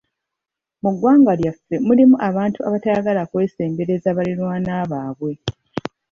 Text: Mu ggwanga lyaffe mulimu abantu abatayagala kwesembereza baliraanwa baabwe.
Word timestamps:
Mu 0.81 0.89
ggwanga 0.93 1.31
lyaffe 1.39 1.75
mulimu 1.87 2.15
abantu 2.29 2.59
abatayagala 2.67 3.21
kwesembereza 3.31 4.07
baliraanwa 4.17 4.79
baabwe. 4.91 5.33